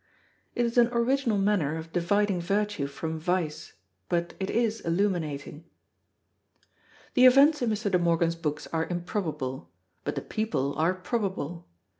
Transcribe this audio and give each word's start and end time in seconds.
It 0.55 0.65
is 0.65 0.79
an 0.79 0.87
original 0.91 1.37
manner 1.37 1.75
of 1.77 1.93
dividing 1.93 2.41
virtue 2.41 2.87
from 2.87 3.19
vice, 3.19 3.73
but 4.09 4.33
it 4.39 4.49
is 4.49 4.79
illuminating. 4.81 5.65
The 7.13 7.27
events 7.27 7.61
in 7.61 7.69
Mr. 7.69 7.91
De 7.91 7.99
Morgan's 7.99 8.33
books 8.35 8.65
are 8.73 8.87
improbable, 8.87 9.69
but 10.03 10.15
the 10.15 10.21
people 10.21 10.73
are 10.73 10.95
probable. 10.95 11.67